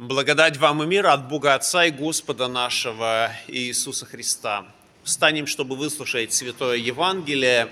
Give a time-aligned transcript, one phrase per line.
[0.00, 4.64] Благодать вам и мир от Бога Отца и Господа нашего Иисуса Христа.
[5.02, 7.68] Встанем, чтобы выслушать Святое Евангелие,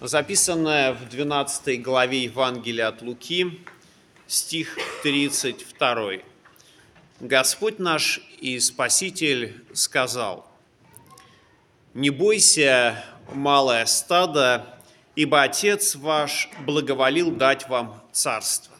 [0.00, 3.60] записанное в 12 главе Евангелия от Луки,
[4.26, 6.22] стих 32.
[7.20, 10.50] Господь наш и Спаситель сказал,
[11.92, 13.04] «Не бойся,
[13.34, 14.64] малое стадо,
[15.16, 18.74] ибо Отец ваш благоволил дать вам царство».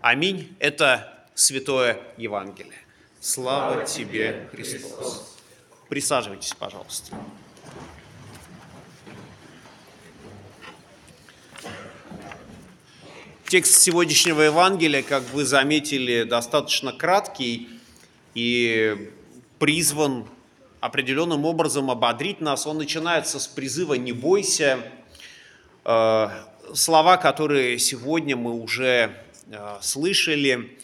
[0.00, 0.56] Аминь.
[0.58, 2.78] Это Святое Евангелие.
[3.20, 5.36] Слава тебе, Христос.
[5.88, 7.16] Присаживайтесь, пожалуйста.
[13.48, 17.68] Текст сегодняшнего Евангелия, как вы заметили, достаточно краткий
[18.34, 19.10] и
[19.58, 20.28] призван
[20.78, 22.68] определенным образом ободрить нас.
[22.68, 24.78] Он начинается с призыва «не бойся».
[25.84, 26.28] Э,
[26.72, 29.12] слова, которые сегодня мы уже
[29.48, 30.78] э, слышали,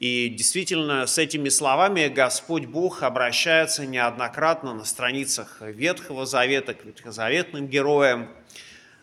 [0.00, 7.66] и действительно с этими словами Господь Бог обращается неоднократно на страницах Ветхого Завета к ветхозаветным
[7.66, 8.28] героям.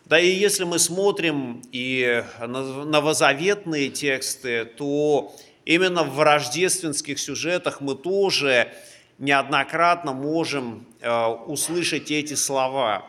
[0.06, 5.36] Да и если мы смотрим и на новозаветные тексты, то
[5.66, 8.72] именно в рождественских сюжетах мы тоже
[9.18, 13.04] неоднократно можем э, услышать эти слова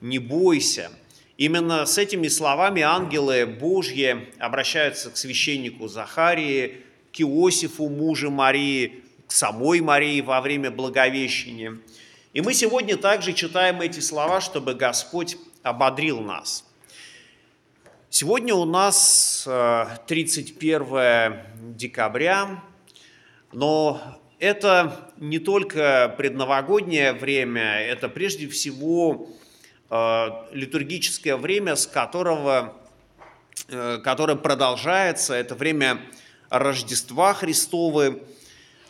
[0.00, 0.90] «не бойся».
[1.36, 6.84] Именно с этими словами ангелы Божьи обращаются к священнику Захарии,
[7.18, 11.78] к Иосифу, мужу Марии, к самой Марии во время Благовещения.
[12.32, 16.64] И мы сегодня также читаем эти слова, чтобы Господь ободрил нас.
[18.08, 19.48] Сегодня у нас
[20.06, 22.62] 31 э, декабря,
[23.52, 24.00] но
[24.38, 29.28] это не только предновогоднее время, это прежде всего
[29.90, 32.76] э, литургическое время, с которого,
[33.66, 36.00] э, которое продолжается, это время
[36.50, 38.18] Рождества Христова.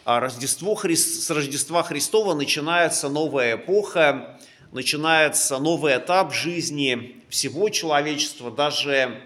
[0.05, 4.39] Рождество, с Рождества Христова начинается новая эпоха,
[4.73, 9.21] начинается новый этап жизни всего человечества, даже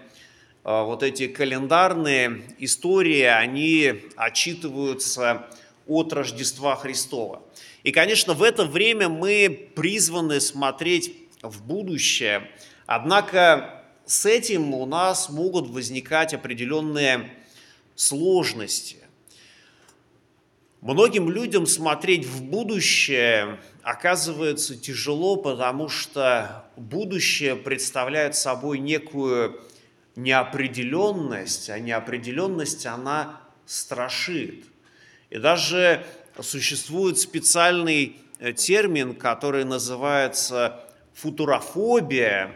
[0.63, 5.47] а, вот эти календарные истории, они отчитываются
[5.87, 7.43] от Рождества Христова.
[7.83, 12.49] И, конечно, в это время мы призваны смотреть в будущее,
[12.87, 17.29] однако с этим у нас могут возникать определенные
[17.95, 18.97] сложности.
[20.81, 29.61] Многим людям смотреть в будущее оказывается тяжело, потому что будущее представляет собой некую
[30.15, 34.65] неопределенность, а неопределенность она страшит.
[35.29, 36.05] И даже
[36.41, 40.83] существует специальный э, термин, который называется
[41.13, 42.55] футурофобия.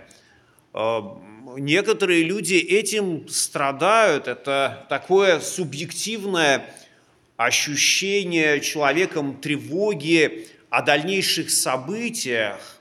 [1.56, 4.28] Некоторые люди этим страдают.
[4.28, 6.69] Это такое субъективное
[7.38, 12.80] ощущение человеком тревоги о дальнейших событиях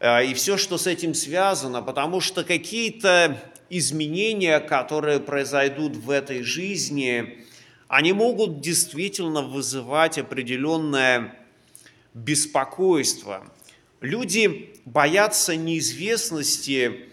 [0.00, 3.40] э, и все, что с этим связано, потому что какие-то
[3.70, 7.46] изменения, которые произойдут в этой жизни,
[7.88, 11.34] они могут действительно вызывать определенное
[12.12, 13.50] беспокойство.
[14.02, 17.06] Люди боятся неизвестности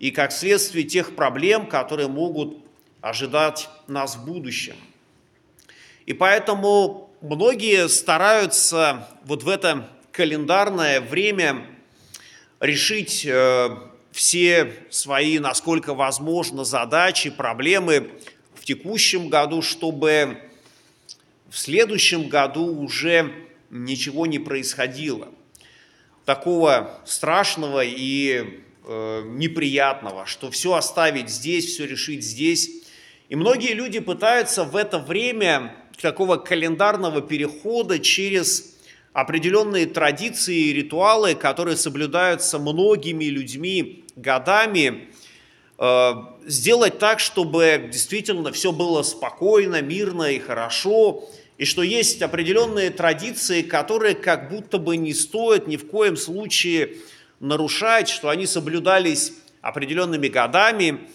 [0.00, 2.56] и, как следствие, тех проблем, которые могут
[3.02, 4.74] ожидать нас в будущем.
[6.06, 11.66] И поэтому многие стараются вот в это календарное время
[12.60, 13.76] решить э,
[14.10, 18.10] все свои, насколько возможно, задачи, проблемы
[18.54, 20.38] в текущем году, чтобы
[21.50, 23.32] в следующем году уже
[23.68, 25.28] ничего не происходило.
[26.24, 28.62] Такого страшного и
[28.92, 32.82] Э, неприятного, что все оставить здесь, все решить здесь.
[33.28, 38.76] И многие люди пытаются в это время такого календарного перехода через
[39.12, 45.08] определенные традиции и ритуалы, которые соблюдаются многими людьми годами,
[45.78, 46.12] э,
[46.46, 53.62] сделать так, чтобы действительно все было спокойно, мирно и хорошо, и что есть определенные традиции,
[53.62, 56.96] которые как будто бы не стоят ни в коем случае
[57.40, 59.32] нарушать, что они соблюдались
[59.62, 61.08] определенными годами.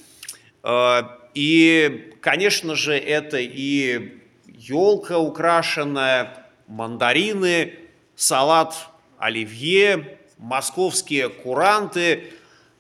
[0.64, 7.76] Э, и, конечно же, это и елка украшенная, мандарины,
[8.16, 8.76] салат
[9.18, 12.32] оливье, московские куранты,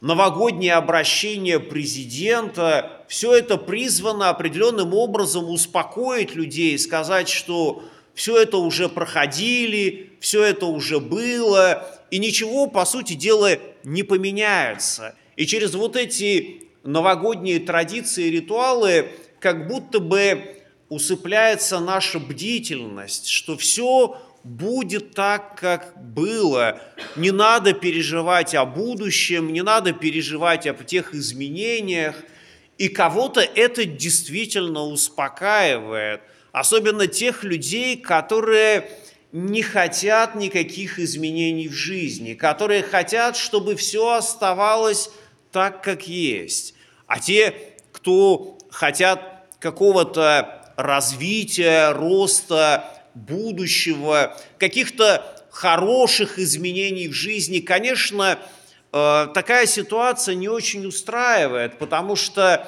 [0.01, 3.03] новогоднее обращение президента.
[3.07, 7.83] Все это призвано определенным образом успокоить людей, сказать, что
[8.15, 15.15] все это уже проходили, все это уже было, и ничего, по сути дела, не поменяется.
[15.35, 19.09] И через вот эти новогодние традиции, ритуалы,
[19.39, 20.55] как будто бы
[20.87, 26.79] усыпляется наша бдительность, что все будет так, как было.
[27.15, 32.15] Не надо переживать о будущем, не надо переживать об тех изменениях.
[32.77, 36.21] И кого-то это действительно успокаивает.
[36.55, 38.89] Особенно тех людей, которые
[39.33, 45.09] не хотят никаких изменений в жизни, которые хотят, чтобы все оставалось
[45.51, 46.73] так, как есть.
[47.07, 47.53] А те,
[47.91, 52.85] кто хотят какого-то развития, роста,
[53.15, 58.39] будущего, каких-то хороших изменений в жизни, конечно,
[58.93, 62.65] э, такая ситуация не очень устраивает, потому что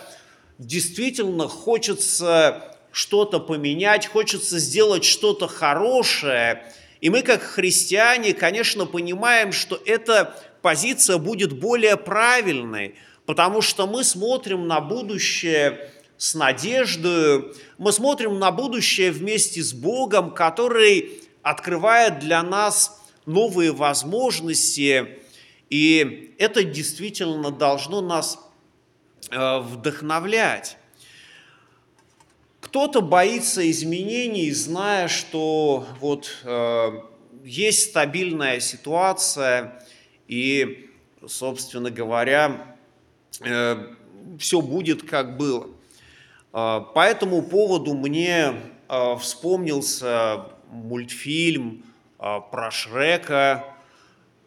[0.58, 2.67] действительно хочется
[2.98, 6.64] что-то поменять, хочется сделать что-то хорошее.
[7.00, 12.96] И мы, как христиане, конечно, понимаем, что эта позиция будет более правильной,
[13.28, 20.32] потому что мы смотрим на будущее с надеждой, мы смотрим на будущее вместе с Богом,
[20.32, 25.20] который открывает для нас новые возможности,
[25.70, 28.40] и это действительно должно нас
[29.30, 30.78] э, вдохновлять.
[32.68, 36.90] Кто-то боится изменений, зная, что вот э,
[37.46, 39.82] есть стабильная ситуация,
[40.28, 40.90] и,
[41.26, 42.76] собственно говоря,
[43.42, 43.86] э,
[44.38, 45.68] все будет как было.
[46.52, 48.54] А, по этому поводу мне
[48.90, 51.86] а, вспомнился мультфильм
[52.20, 53.64] а, про Шрека,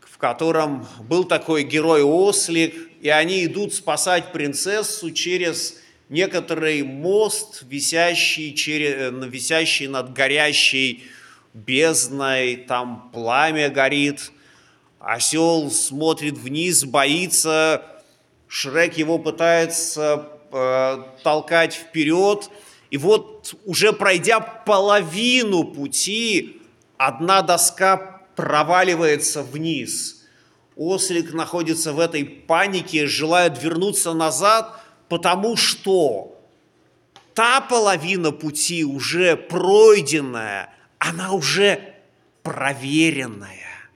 [0.01, 5.81] в котором был такой герой-ослик, и они идут спасать принцессу через
[6.11, 11.05] некоторый мост, висящий, через, висящий над горящей
[11.55, 14.31] бездной, там пламя горит,
[14.99, 17.87] осел смотрит вниз, боится,
[18.49, 22.51] Шрек его пытается Э, толкать вперед.
[22.91, 26.61] И вот уже пройдя половину пути,
[26.97, 30.25] одна доска проваливается вниз.
[30.75, 34.75] Ослик находится в этой панике, желает вернуться назад,
[35.11, 36.41] потому что
[37.35, 41.97] та половина пути уже пройденная, она уже
[42.45, 43.91] проверенная.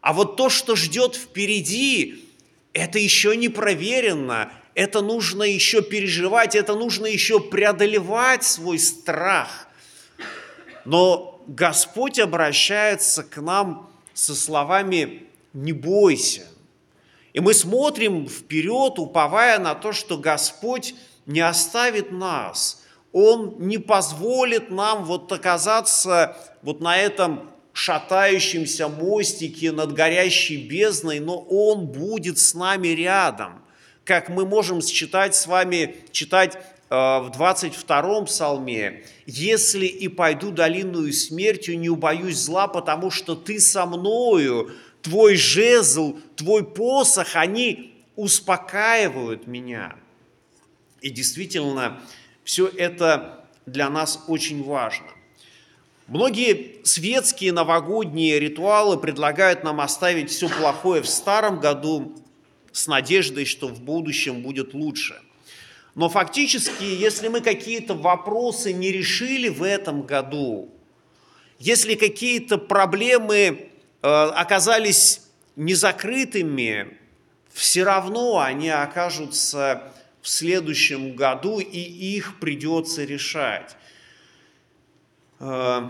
[0.00, 2.24] А вот то, что ждет впереди,
[2.72, 9.68] это еще не проверено, это нужно еще переживать, это нужно еще преодолевать свой страх.
[10.84, 16.48] Но Господь обращается к нам со словами «не бойся».
[17.36, 20.96] И мы смотрим вперед, уповая на то, что Господь
[21.26, 22.82] не оставит нас.
[23.12, 31.38] Он не позволит нам вот оказаться вот на этом шатающемся мостике над горящей бездной, но
[31.38, 33.62] Он будет с нами рядом
[34.06, 36.60] как мы можем считать с вами, читать э,
[36.94, 43.84] в 22-м псалме, «Если и пойду долинную смертью, не убоюсь зла, потому что ты со
[43.84, 44.70] мною,
[45.06, 49.96] твой жезл, твой посох, они успокаивают меня».
[51.00, 52.00] И действительно,
[52.42, 55.06] все это для нас очень важно.
[56.08, 62.16] Многие светские новогодние ритуалы предлагают нам оставить все плохое в старом году
[62.72, 65.20] с надеждой, что в будущем будет лучше.
[65.94, 70.70] Но фактически, если мы какие-то вопросы не решили в этом году,
[71.60, 73.70] если какие-то проблемы
[74.06, 75.22] оказались
[75.56, 76.98] незакрытыми,
[77.52, 83.76] все равно они окажутся в следующем году, и их придется решать.
[85.40, 85.88] Э,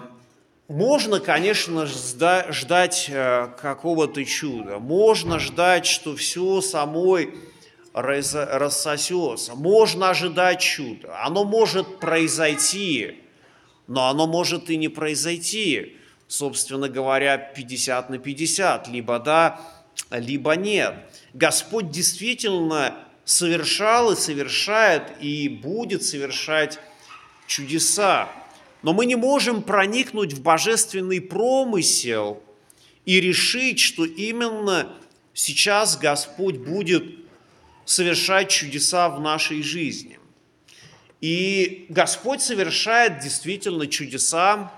[0.69, 4.79] можно, конечно, ждать э, какого-то чуда.
[4.79, 7.35] Можно ждать, что все самой
[7.93, 9.55] рассосется.
[9.55, 11.25] Можно ожидать чуда.
[11.25, 13.21] Оно может произойти,
[13.87, 15.97] но оно может и не произойти.
[16.29, 18.89] Собственно говоря, 50 на 50.
[18.89, 19.61] Либо да,
[20.11, 20.95] либо нет.
[21.35, 26.79] Господь действительно совершал и совершает, и будет совершать
[27.47, 28.29] чудеса.
[28.83, 32.43] Но мы не можем проникнуть в божественный промысел
[33.05, 34.93] и решить, что именно
[35.35, 37.05] сейчас Господь будет
[37.85, 40.19] совершать чудеса в нашей жизни.
[41.21, 44.73] И Господь совершает действительно чудеса,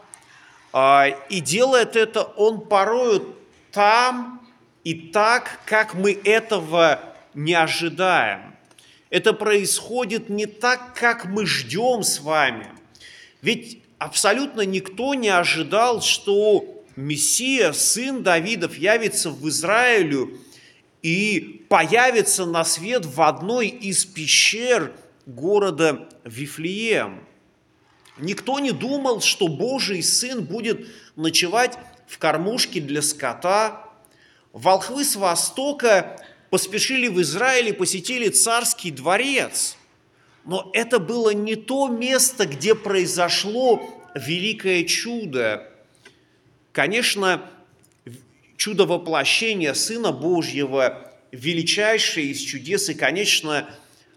[0.74, 3.34] и делает это Он порою
[3.72, 4.46] там
[4.84, 7.00] и так, как мы этого
[7.34, 8.54] не ожидаем.
[9.10, 12.66] Это происходит не так, как мы ждем с вами.
[13.40, 20.38] Ведь абсолютно никто не ожидал, что Мессия, сын Давидов, явится в Израилю
[21.02, 24.92] и появится на свет в одной из пещер
[25.26, 27.20] города Вифлеем.
[28.18, 33.84] Никто не думал, что Божий Сын будет ночевать в кормушке для скота.
[34.52, 36.20] Волхвы с востока
[36.50, 39.76] поспешили в Израиль и посетили царский дворец.
[40.44, 43.82] Но это было не то место, где произошло
[44.14, 45.70] великое чудо.
[46.72, 47.50] Конечно,
[48.56, 53.68] чудо воплощения Сына Божьего, величайшее из чудес, и, конечно,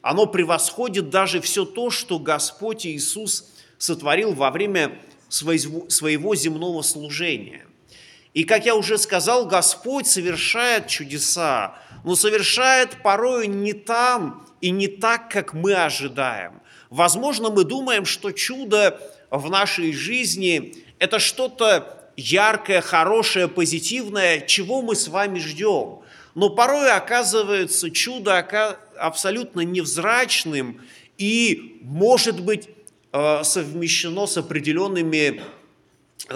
[0.01, 7.65] оно превосходит даже все то, что Господь Иисус сотворил во время своего земного служения.
[8.35, 14.87] И, как я уже сказал, Господь совершает чудеса, но совершает порою не там и не
[14.87, 16.61] так, как мы ожидаем.
[16.91, 24.95] Возможно, мы думаем, что чудо в нашей жизни– это что-то яркое, хорошее, позитивное, чего мы
[24.95, 26.01] с вами ждем.
[26.35, 28.37] Но порой оказывается чудо
[28.99, 30.81] абсолютно невзрачным
[31.17, 32.69] и, может быть,
[33.11, 35.41] совмещено с определенными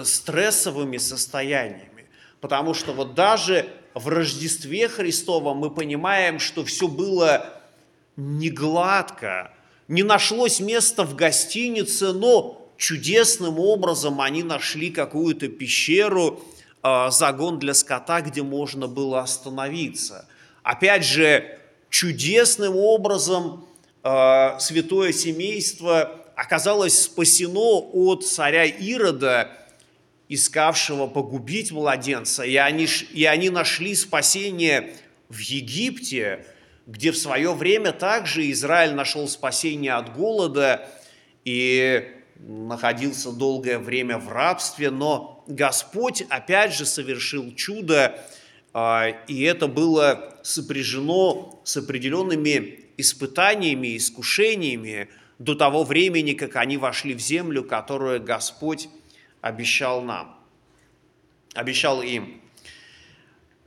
[0.04, 2.06] стрессовыми состояниями.
[2.40, 7.60] Потому что вот даже в Рождестве Христовом мы понимаем, что все было
[8.16, 9.52] не гладко,
[9.88, 16.42] не нашлось места в гостинице, но чудесным образом они нашли какую-то пещеру,
[16.82, 20.28] а, загон для скота, где можно было остановиться.
[20.62, 21.58] Опять же,
[21.90, 23.66] чудесным образом
[24.02, 29.50] а, святое семейство оказалось спасено от царя Ирода,
[30.28, 34.92] искавшего погубить младенца, и они, и они нашли спасение
[35.28, 36.44] в Египте,
[36.86, 40.88] где в свое время также Израиль нашел спасение от голода
[41.44, 48.20] и находился долгое время в рабстве, но Господь опять же совершил чудо,
[48.74, 57.14] а, и это было сопряжено с определенными испытаниями, искушениями до того времени, как они вошли
[57.14, 58.88] в землю, которую Господь
[59.40, 60.38] обещал нам,
[61.54, 62.40] обещал им.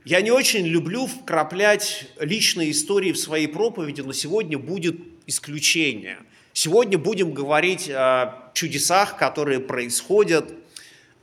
[0.04, 4.96] Я не очень люблю вкраплять личные истории в свои проповеди, но сегодня будет
[5.26, 6.18] исключение.
[6.52, 10.52] Сегодня будем говорить о чудесах, которые происходят.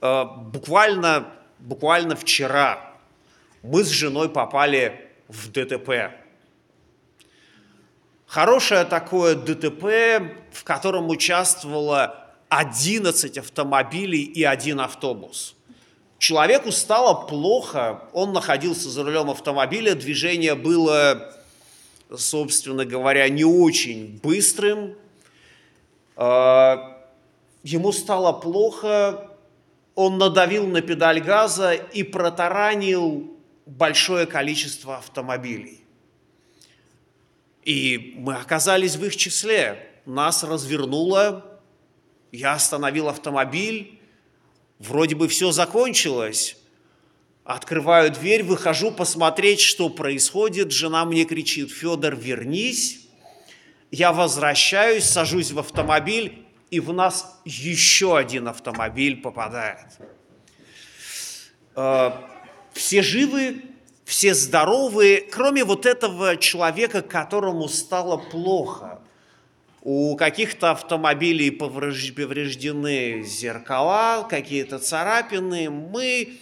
[0.02, 2.96] Э, буквально, буквально вчера
[3.64, 6.14] мы с женой попали в ДТП.
[8.28, 15.56] Хорошее такое ДТП, в котором участвовало 11 автомобилей и один автобус.
[16.20, 21.34] Человеку стало плохо, он находился за рулем автомобиля, движение было,
[22.14, 24.96] собственно говоря, не очень быстрым.
[26.18, 26.98] А,
[27.64, 29.30] ему стало плохо,
[29.96, 33.32] он надавил на педаль газа и протаранил
[33.66, 35.87] большое количество автомобилей.
[37.68, 39.90] И мы оказались в их числе.
[40.06, 41.58] Нас развернуло
[42.32, 44.00] я остановил автомобиль,
[44.80, 46.58] вроде бы все закончилось.
[47.44, 50.72] Открываю дверь, выхожу посмотреть, что происходит.
[50.72, 53.08] Жена мне кричит, Федор, вернись.
[53.90, 59.88] Я возвращаюсь, сажусь в автомобиль, и в нас еще один автомобиль попадает.
[61.78, 62.12] Э,
[62.74, 63.64] все живы,
[64.08, 69.02] все здоровы, кроме вот этого человека, которому стало плохо.
[69.82, 75.70] У каких-то автомобилей повреждены зеркала, какие-то царапины.
[75.70, 76.40] Мы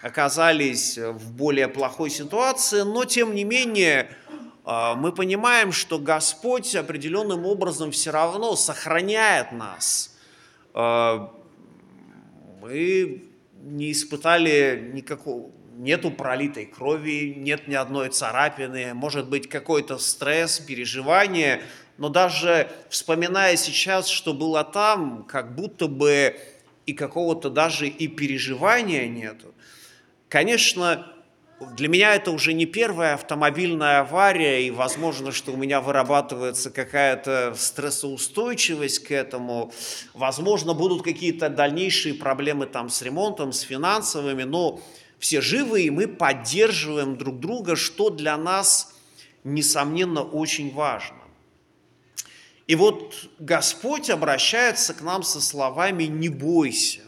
[0.00, 4.16] оказались в более плохой ситуации, но тем не менее
[4.64, 10.16] а, мы понимаем, что Господь определенным образом все равно сохраняет нас.
[10.72, 11.30] А,
[12.62, 13.22] мы
[13.62, 21.62] не испытали никакого, нету пролитой крови, нет ни одной царапины, может быть какой-то стресс, переживание–
[21.98, 26.36] но даже вспоминая сейчас, что было там, как будто бы
[26.86, 29.54] и какого-то даже и переживания нету.
[30.28, 31.06] Конечно,
[31.76, 37.54] для меня это уже не первая автомобильная авария, и возможно, что у меня вырабатывается какая-то
[37.56, 39.72] стрессоустойчивость к этому.
[40.14, 44.80] Возможно, будут какие-то дальнейшие проблемы там с ремонтом, с финансовыми, но
[45.22, 48.92] все живы, и мы поддерживаем друг друга, что для нас,
[49.44, 51.20] несомненно, очень важно.
[52.66, 57.02] И вот Господь обращается к нам со словами «не бойся».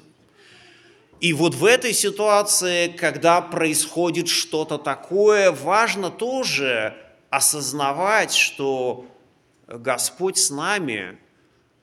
[1.18, 6.96] И вот в этой ситуации, когда происходит что-то такое, важно тоже
[7.30, 9.06] осознавать, что
[9.66, 11.18] Господь с нами,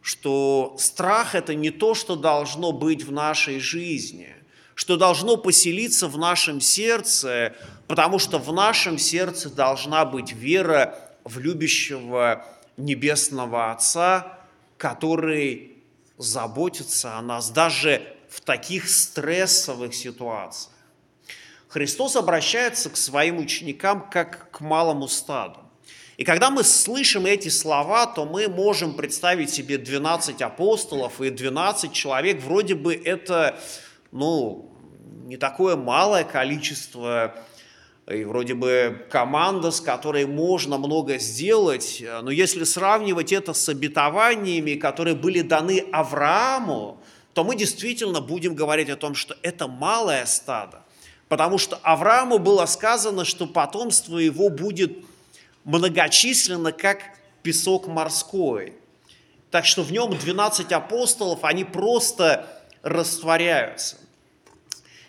[0.01, 4.33] что страх– это не то, что должно быть в нашей жизни,
[4.81, 7.53] что должно поселиться в нашем сердце,
[7.87, 12.43] потому что в нашем сердце должна быть вера в любящего
[12.77, 14.39] Небесного Отца,
[14.79, 15.77] который
[16.17, 20.73] заботится о нас даже в таких стрессовых ситуациях.
[21.67, 25.59] Христос обращается к своим ученикам как к малому стаду.
[26.17, 31.93] И когда мы слышим эти слова, то мы можем представить себе 12 апостолов и 12
[31.93, 32.41] человек.
[32.41, 33.59] Вроде бы это,
[34.11, 34.70] ну,
[35.31, 37.33] не такое малое количество,
[38.05, 42.03] и вроде бы команда, с которой можно много сделать.
[42.21, 46.97] Но если сравнивать это с обетованиями, которые были даны Аврааму,
[47.33, 50.81] то мы действительно будем говорить о том, что это малое стадо.
[51.29, 54.97] Потому что Аврааму было сказано, что потомство его будет
[55.63, 57.03] многочисленно, как
[57.41, 58.73] песок морской.
[59.49, 62.49] Так что в нем 12 апостолов, они просто
[62.83, 63.95] растворяются.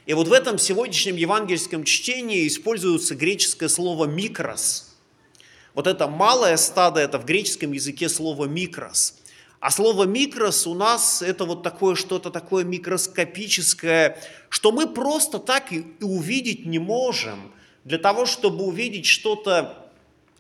[0.05, 4.97] И вот в этом сегодняшнем евангельском чтении используется греческое слово «микрос».
[5.75, 9.15] Вот это малое стадо, это в греческом языке слово «микрос».
[9.61, 15.73] А слово «микрос» у нас это вот такое что-то такое микроскопическое, что мы просто так
[15.73, 17.53] и увидеть не можем.
[17.85, 19.89] Для того, чтобы увидеть что-то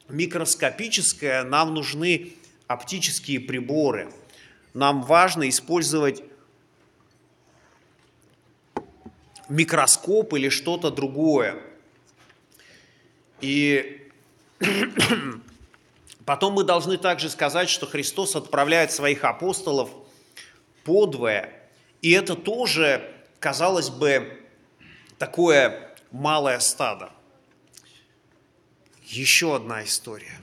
[0.09, 2.33] микроскопическое, нам нужны
[2.66, 4.12] оптические приборы.
[4.75, 6.23] Нам важно использовать
[9.52, 11.62] микроскоп или что-то другое.
[13.40, 14.09] И
[16.25, 19.90] потом мы должны также сказать, что Христос отправляет своих апостолов
[20.85, 21.52] подвое.
[22.00, 24.40] И это тоже, казалось бы,
[25.18, 27.12] такое малое стадо.
[29.04, 30.38] Еще одна история.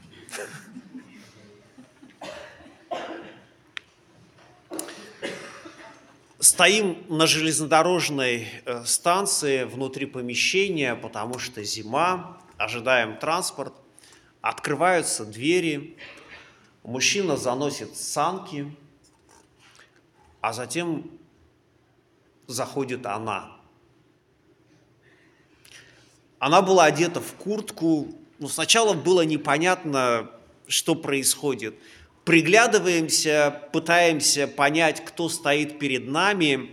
[6.42, 13.74] Стоим на железнодорожной э, станции внутри помещения, потому что зима, ожидаем транспорт,
[14.40, 15.98] открываются двери,
[16.84, 18.74] мужчина заносит санки,
[20.40, 21.12] а затем
[22.48, 23.58] заходит она.
[26.40, 30.32] Она была одета в куртку, ну, сначала было непонятно,
[30.68, 31.76] что происходит.
[32.30, 36.70] Приглядываемся, пытаемся понять, кто стоит перед нами.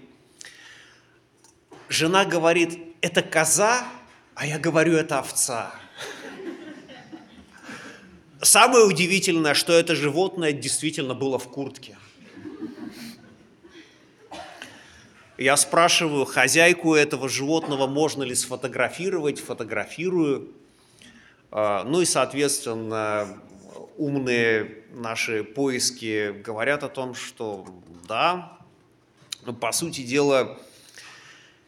[1.88, 3.88] Жена говорит, это коза,
[4.34, 5.74] а я говорю, это овца.
[8.42, 11.96] Самое удивительное, что это животное действительно было в куртке.
[15.38, 20.50] Я спрашиваю хозяйку этого животного, можно ли сфотографировать, фотографирую.
[21.50, 23.40] А, ну и, соответственно,
[23.98, 27.66] умные наши поиски говорят о том, что
[28.08, 28.58] да,
[29.44, 30.58] ну, по сути дела,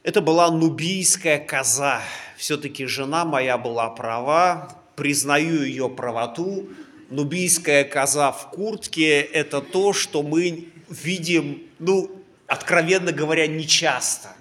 [0.03, 2.03] это была нубийская коза.
[2.37, 6.69] Все-таки жена моя была права, признаю ее правоту.
[7.11, 12.11] Нубийская коза в куртке– это то, что мы видим, ну,
[12.47, 14.35] откровенно говоря, нечасто.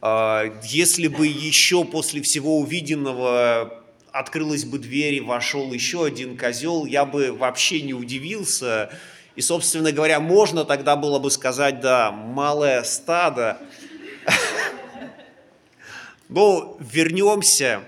[0.00, 3.84] А, если бы еще после всего увиденного
[4.18, 8.90] открылась бы дверь и вошел еще один козел, я бы вообще не удивился.
[9.34, 13.58] И, собственно говоря, можно тогда было бы сказать, да, малое стадо.
[16.28, 17.82] Но вернемся,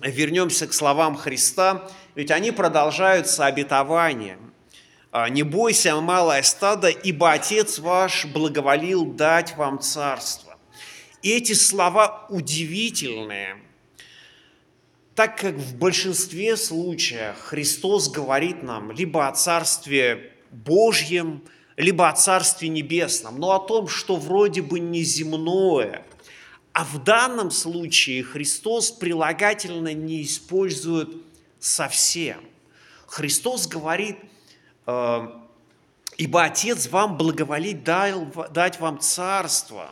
[0.00, 4.52] вернемся к словам Христа, ведь они продолжаются обетованием.
[5.14, 10.56] «А, «Не бойся, малое стадо, ибо Отец ваш благоволил дать вам царство».
[11.20, 13.58] И эти слова удивительные–
[15.14, 21.42] так как в большинстве случаев Христос говорит нам либо о Царстве Божьем,
[21.76, 26.04] либо о Царстве Небесном, но о том, что вроде бы не земное.
[26.72, 31.10] А в данном случае Христос прилагательно не использует
[31.58, 32.38] совсем.
[33.06, 34.16] Христос говорит,
[34.86, 35.28] э,
[36.16, 39.90] ибо Отец вам благоволит дать вам царство.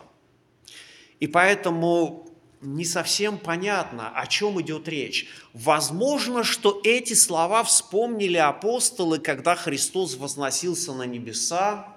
[1.19, 2.30] И поэтому
[2.61, 5.29] не совсем понятно, о чем идет речь.
[5.55, 11.97] Возможно, что эти слова вспомнили апостолы, когда Христос возносился на небеса,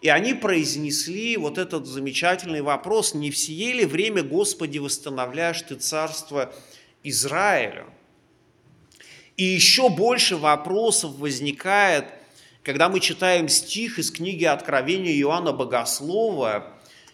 [0.00, 5.76] и они произнесли вот этот замечательный вопрос, не в сие ли время, Господи, восстановляешь Ты
[5.76, 6.52] царство
[7.04, 7.86] Израиля?
[9.36, 12.06] И еще больше вопросов возникает,
[12.64, 16.66] когда мы читаем стих из книги Откровения Иоанна Богослова,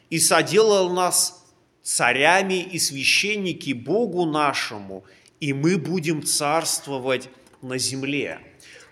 [0.09, 1.46] «И соделал нас
[1.88, 5.05] царями и священники Богу нашему,
[5.40, 7.31] и мы будем царствовать
[7.62, 8.40] на земле.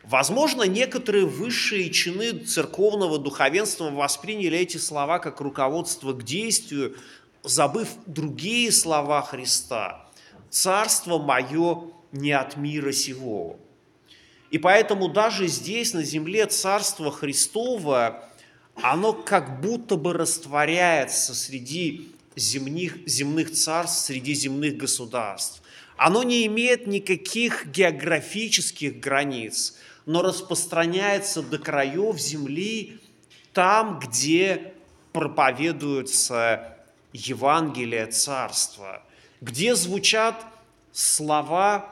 [0.03, 6.97] Возможно, некоторые высшие чины церковного духовенства восприняли эти слова как руководство к действию,
[7.43, 10.09] забыв другие слова Христа.
[10.49, 13.59] «Царство мое не от мира сего».
[14.51, 18.25] И поэтому даже здесь, на земле, Царство Христово,
[18.81, 25.63] оно как будто бы растворяется среди земных, земных царств, среди земных государств.
[25.97, 33.01] Оно не имеет никаких географических границ, но распространяется до краев земли
[33.53, 34.75] там, где
[35.13, 36.77] проповедуется
[37.15, 39.03] Евангелие Царства,
[39.41, 40.45] где звучат
[40.93, 41.91] слова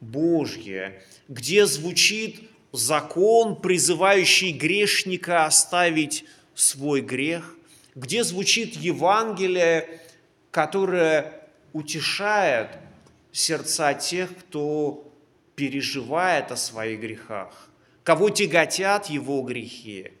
[0.00, 6.24] Божьи, где звучит закон, призывающий грешника оставить
[6.54, 7.56] свой грех,
[7.94, 10.00] где звучит Евангелие,
[10.50, 12.70] которое утешает
[13.32, 15.12] сердца тех, кто
[15.54, 17.68] переживает о своих грехах,
[18.04, 20.12] кого тяготят его грехи.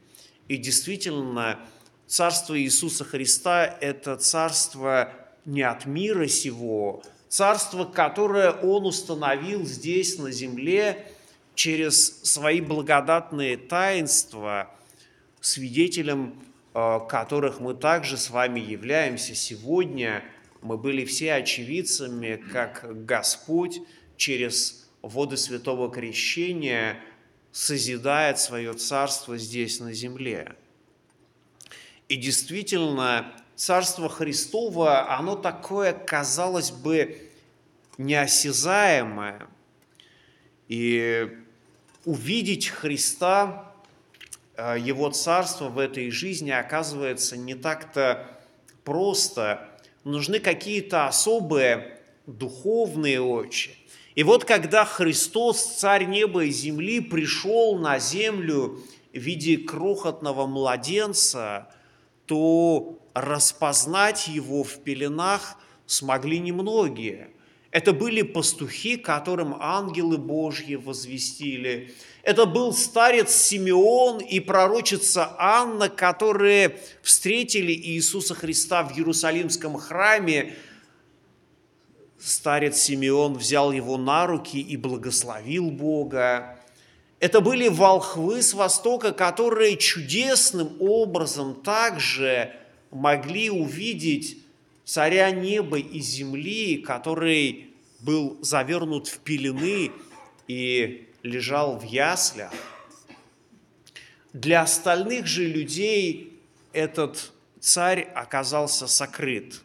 [0.48, 1.58] И действительно,
[2.06, 5.12] царство Иисуса Христа– это царство
[5.44, 11.06] не от мира сего, царство, которое Он установил здесь, на земле,
[11.54, 14.70] через свои благодатные таинства,
[15.40, 16.34] свидетелем
[16.72, 20.24] которых мы также с вами являемся сегодня.
[20.60, 23.80] Мы были все очевидцами, как Господь
[24.16, 26.98] через воды святого крещения
[27.50, 30.56] созидает свое царство здесь на земле.
[32.08, 37.30] И действительно, Царство Христово, оно такое, казалось бы,
[37.96, 39.46] неосязаемое.
[40.68, 41.30] И
[42.04, 43.71] увидеть Христа, э,
[44.78, 48.26] Его Царство в этой жизни оказывается не так-то
[48.84, 49.68] просто.
[50.04, 53.76] Нужны какие-то особые духовные очи.
[54.14, 58.80] И вот когда Христос, Царь неба и земли, пришел на землю
[59.12, 61.68] в виде крохотного младенца,
[62.26, 67.30] то распознать его в пеленах смогли немногие.
[67.72, 71.94] Это были пастухи, которым ангелы Божьи возвестили.
[72.22, 80.54] Это был старец Симеон и пророчица Анна, которые встретили Иисуса Христа в Иерусалимском храме.
[82.20, 86.58] Старец Симеон взял его на руки и благословил Бога.
[87.20, 92.52] Это были волхвы с Востока, которые чудесным образом также
[92.90, 94.41] могли увидеть
[94.84, 99.92] царя неба и земли, который был завернут в пелены
[100.48, 102.52] и лежал в яслях.
[104.32, 106.40] Для остальных же людей
[106.72, 109.60] этот царь оказался сокрыт.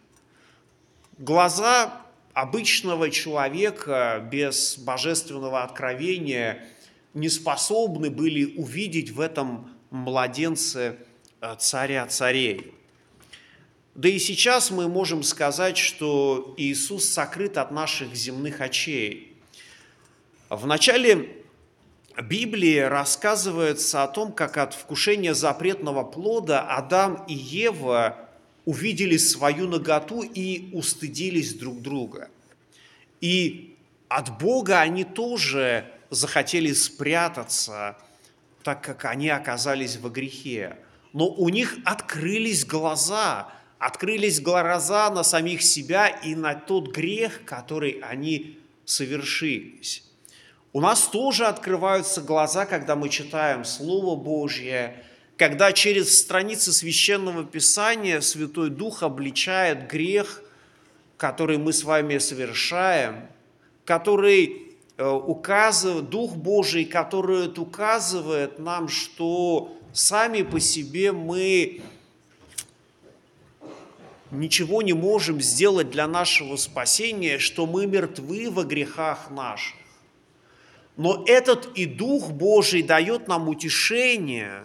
[1.18, 2.02] Глаза
[2.34, 6.68] обычного человека без божественного откровения
[7.16, 10.98] не способны были увидеть в этом младенце
[11.42, 12.74] э, царя царей.
[13.98, 19.36] Да и сейчас мы можем сказать, что Иисус сокрыт от наших земных очей.
[20.52, 21.44] В начале
[22.22, 28.30] Библии рассказывается о том, как от вкушения запретного плода Адам и Ева
[28.66, 32.30] увидели свою наготу и устыдились друг друга.
[33.20, 33.78] И
[34.10, 37.98] от Бога они тоже захотели спрятаться,
[38.62, 40.78] так как они оказались во грехе.
[41.14, 48.00] Но у них открылись глаза– открылись глаза на самих себя и на тот грех, который
[48.02, 50.04] они совершились.
[50.74, 55.04] У нас тоже открываются глаза, когда мы читаем Слово Божье,
[55.38, 60.42] когда через страницы Священного Писания Святой Дух обличает грех,
[61.18, 63.28] который мы с вами совершаем,
[63.86, 71.82] который э, указывает, Дух Божий, который указывает нам, что сами по себе мы
[74.32, 79.76] ничего не можем сделать для нашего спасения, что мы мертвы во грехах наших.
[80.96, 84.64] Но этот и Дух Божий дает нам утешение.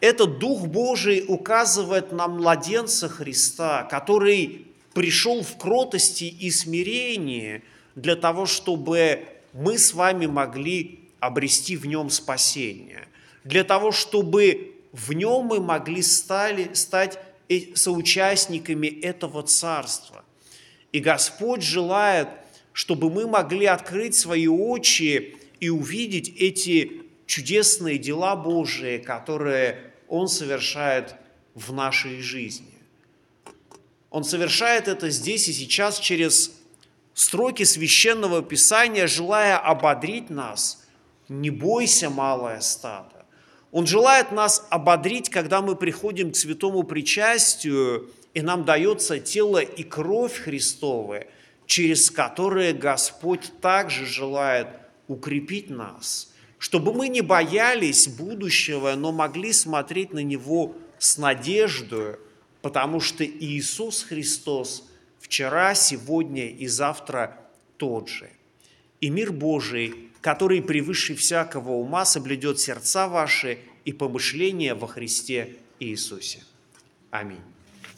[0.00, 7.62] Этот Дух Божий указывает нам младенца Христа, который пришел в кротости и смирении
[7.96, 13.08] для того, чтобы мы с вами могли обрести в нем спасение,
[13.42, 17.18] для того, чтобы в нем мы могли стали, стать
[17.74, 20.24] соучастниками этого царства.
[20.92, 22.28] И Господь желает,
[22.72, 31.14] чтобы мы могли открыть свои очи и увидеть эти чудесные дела Божии, которые Он совершает
[31.54, 32.74] в нашей жизни.
[34.10, 36.52] Он совершает это здесь и сейчас через
[37.14, 40.84] строки священного Писания, желая ободрить нас.
[41.28, 43.15] Не бойся, малое стадо.
[43.72, 49.82] Он желает нас ободрить, когда мы приходим к святому причастию, и нам дается тело и
[49.82, 51.26] кровь Христовы,
[51.66, 54.68] через которые Господь также желает
[55.08, 62.16] укрепить нас, чтобы мы не боялись будущего, но могли смотреть на него с надеждой,
[62.62, 64.84] потому что Иисус Христос
[65.18, 67.38] вчера, сегодня и завтра
[67.76, 68.30] тот же.
[69.00, 76.42] И мир Божий, который превыше всякого ума соблюдет сердца ваши и помышления во Христе Иисусе.
[77.12, 77.38] Аминь.